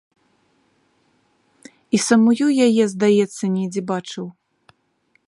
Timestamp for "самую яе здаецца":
2.07-3.43